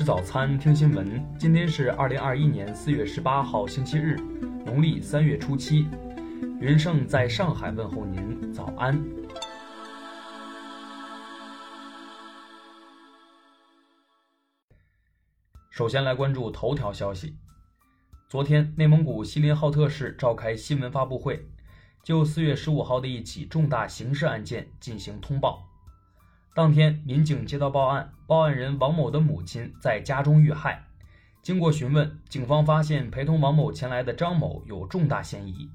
[0.00, 1.22] 吃早餐，听新闻。
[1.38, 4.16] 今天是二零二一年四月十八号，星期日，
[4.64, 5.86] 农历三月初七。
[6.58, 8.98] 云盛在上海问候您，早安。
[15.68, 17.36] 首先来关注头条消息。
[18.26, 21.46] 昨天，内蒙古锡林浩特市召开新闻发布会，
[22.02, 25.69] 就四月十五号的一起重大刑事案件进行通报。
[26.52, 30.84] 当天，民警接到报案，报案人王某的母亲在家中遇害。
[31.42, 35.70] 经过询问，警方发现陪同王某前来的张某有重大嫌疑。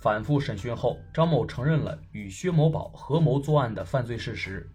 [0.00, 4.68] 反复审讯后，张某承认了与薛某宝合谋作案的犯罪事实。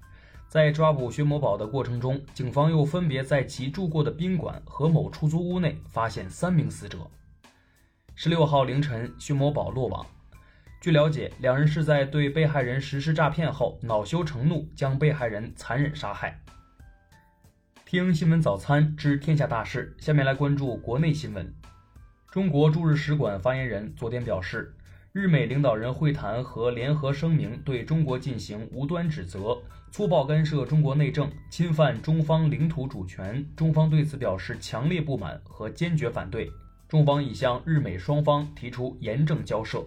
[0.47, 6.99] 在抓捕薛某宝的过程中，警方又分别在其住过的宾馆和某出租屋内发现三名死者。
[8.13, 10.05] 十六号凌晨，薛某宝落网。
[10.81, 16.39] 据了解，两人是在对被害人实施诈骗后，恼羞成怒，将被害人残忍杀害。
[17.85, 21.53] 听新闻早餐知天下大事，下面来关注国内新闻。
[22.31, 24.73] 中国驻日使馆发言人昨天表示，
[25.11, 36.49] 日美领导人会谈和联合声明对中国进行无端指责，粗暴干涉中国内政，侵犯中方领土主权，中方对此表示强烈不满和坚决反对。
[36.87, 39.85] 中方已向日美双方提出严正交涉。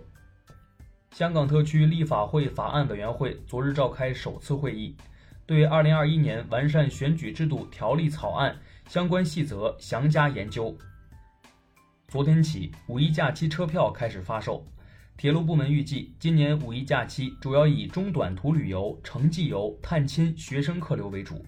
[1.12, 4.96] 香港特区立法会法案委员会昨日召开首次会议，
[5.44, 8.56] 对《二零二一年完善选举制度条例》草案
[8.88, 10.74] 相关细则详加研究。
[12.08, 14.66] 昨天起，五一假期车票开始发售。
[15.19, 21.44] 铁路部门预计，今年五一假期主要以中短途旅游、城际游、探亲、学生客流为主。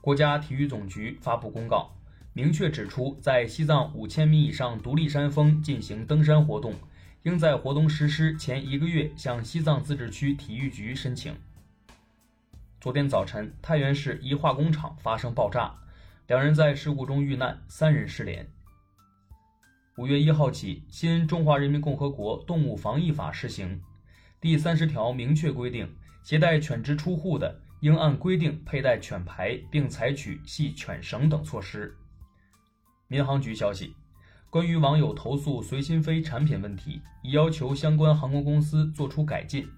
[0.00, 1.88] 国家体育总局发布公告。
[2.32, 6.74] 明确指出，在西藏五千米以上独立山峰进行登山活动，
[7.24, 11.34] 应在活动实施前一个月向西藏自治区体育局申请。
[12.78, 15.74] 昨天早晨，太原市一化工厂发生爆炸，
[16.26, 18.46] 两人在事故中遇难，三人失联。
[19.96, 23.80] 五月一号起，新《中华人民共和国动物防疫法》施行，
[24.38, 25.90] 第三十条明确规定，
[26.22, 31.96] 携带犬只出户的，应按规定佩戴犬牌，并采取系犬绳等措施。
[33.08, 33.96] 民航局消息，
[34.54, 39.68] 关于网友投诉随心飞产品问题，已要求相关航空公司作出改进，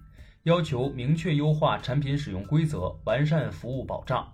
[0.43, 4.31] 要求明确优化产品使用规则，完善服务保障。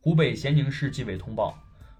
[0.00, 1.56] 湖北咸宁市纪委通报，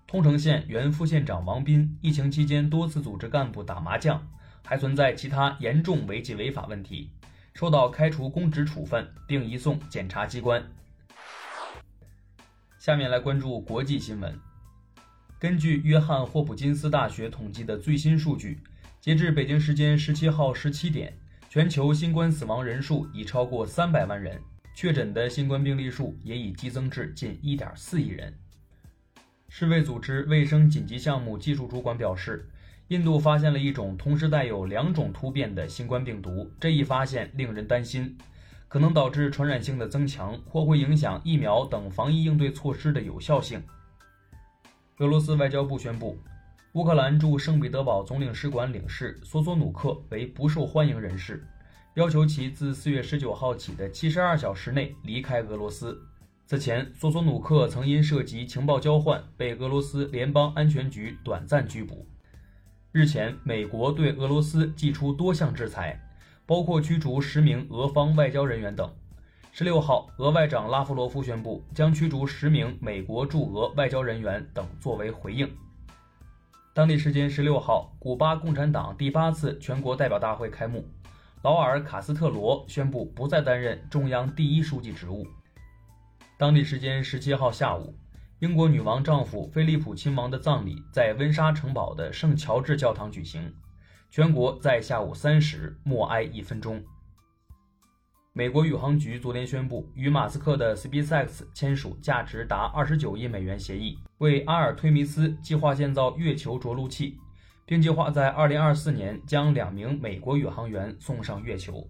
[0.09, 4.21] 通城县原副县长王斌疫情期间多次组织干部打麻将，
[4.65, 7.13] 还存在其他严重违纪违法问题，
[7.55, 10.61] 受到开除公职处分，并移送检察机关。
[12.81, 14.37] 下面来关注国际新闻。
[15.41, 18.59] 根据约翰霍普金斯大学统计的最新数据，
[19.01, 21.17] 截至北京时间十七号十七点，
[21.49, 24.39] 全球新冠死亡人数已超过三百万人，
[24.75, 28.35] 确诊的新冠病例数也已激增至近一点四亿人。
[29.49, 32.47] 世卫组织卫生紧急项目技术主管表示，
[32.89, 38.15] 印度发现了一种同时带有两种突变的新冠病毒，这一发现令人担心，
[38.69, 43.63] 可能导致传染性的增强，或会影响疫苗等防疫应对措施的有效性。
[45.01, 46.19] 俄罗斯外交部宣布，
[46.75, 51.43] 乌克兰驻圣彼得堡总领事馆领事索索努克为不受欢迎人士，
[51.95, 55.99] 要求其自四月十九号起的七十二小时内离开俄罗斯。
[56.45, 62.07] 此前，索索努克曾因涉及情报交换被俄罗斯联邦安全局短暂拘捕。
[62.93, 65.99] 日前，美国对俄罗斯寄出多项制裁，
[66.45, 68.93] 包括驱逐十名俄方外交人员等。
[69.53, 75.51] 十六号，俄外长拉夫罗夫宣布将驱逐十名美国驻俄外交人员等作为回应。
[76.73, 80.87] 当地时间十六号，古巴共产党第八次全国代表大会开幕，
[81.43, 85.27] 劳尔·卡斯特罗宣布不再担任中央第一书记职务。
[86.39, 87.93] 当地时间十七号下午，
[88.39, 93.53] 英国女王丈夫菲利普亲王的葬礼在温莎城堡的圣乔治教堂举行，
[94.11, 96.81] 全国在下午三时默哀一分钟。
[98.41, 107.19] 美国宇航局昨天宣布，与马斯克的 SpaceX 签署价值达二十九亿美元协议，为阿尔忒弥斯计划建造月球着陆器，
[107.67, 111.87] 并计划在二零二四年将两名美国宇航员送上月球。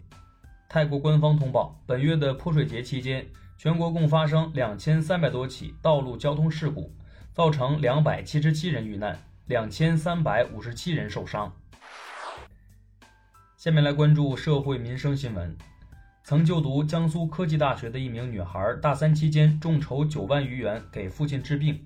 [0.69, 3.25] 泰国官方通报，本月的泼水节期间，
[3.57, 6.93] 全国共发生两千三百多起道路交通事故，
[7.33, 9.17] 造成两百七十七人遇难，
[9.47, 11.53] 两千三百五十七人受伤。
[13.57, 15.57] 下面来关注社会民生新闻。
[16.23, 21.85] 曾就读江苏科技大学的一名女孩，大三期间众筹九万余元给父亲治病，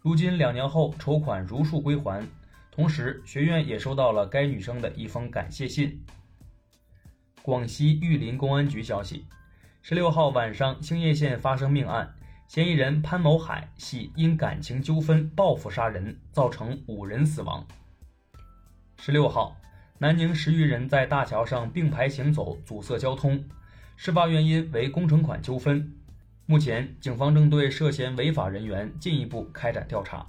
[0.00, 2.26] 如今两年后筹款如数归还，
[2.70, 6.04] 同时学院也收到了该女生的一封感谢信。
[7.40, 9.24] 广西玉林公安局消息，
[9.80, 12.14] 十六号晚上兴业县发生命案，
[12.46, 17.66] 嫌疑人潘某海系因感情纠纷报复杀人，造成五人死亡。
[19.00, 19.56] 十六号，
[19.96, 23.42] 南宁十余人在大桥上并排行走，阻塞交通，
[24.00, 25.92] 事发原因为工程款纠纷。
[26.46, 30.24] 目前，警方正对涉嫌违法人员进一步开展调查。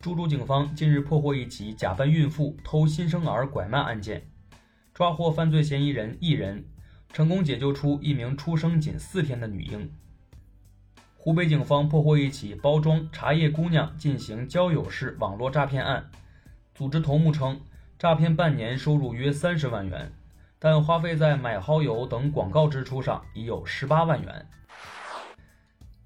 [0.00, 4.26] 株洲警方近日破获一起假扮孕妇偷新生儿拐卖案件，
[4.92, 6.64] 抓获犯罪嫌疑人一人，
[7.12, 9.88] 成功解救出一名出生仅四天的女婴。
[11.16, 16.10] 湖北警方破获一起包装茶叶姑娘进行交友式网络诈骗案，
[16.74, 17.60] 组织头目称
[18.00, 20.12] 诈骗半年收入约三十万元，
[20.64, 24.46] 但花费在买蚝油等广告支出上已有十八万元。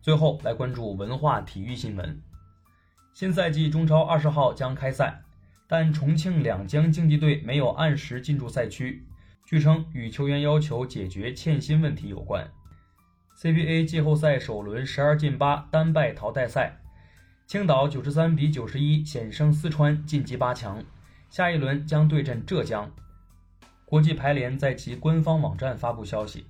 [0.03, 2.21] 最后来关注文化体育新闻。
[3.15, 5.23] 新赛季中超二十号将开赛，
[5.69, 9.07] 但重庆两江竞技队没有按时进驻赛区，
[9.47, 12.51] 据称与球员要求解决欠薪问题有关。
[13.41, 16.81] CBA 季后赛首轮十二进八单败淘汰赛，
[17.47, 20.83] 青岛九十三比九十一险胜四川晋级八强，
[21.31, 22.91] 下一轮将对阵浙江。
[23.89, 26.45] 国际排联在其官方网站发布消息，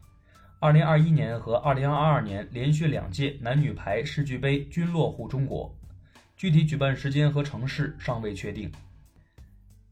[0.58, 5.72] 二零二一年和二零二二年连续两届男女排世俱杯均落户中国。
[6.36, 8.72] 具体举办时间和城市尚未确定。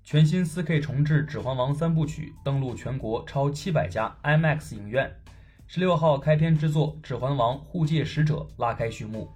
[0.03, 5.09] 全新 4K 重制《指环王》三部曲登陆全国超七百家 IMAX 影院，
[5.69, 9.31] 十六号开篇之作《指环王：护戒使者》拉开序幕，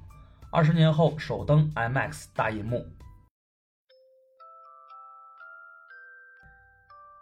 [0.51, 2.85] 二十年后首登 IMAX 大银幕。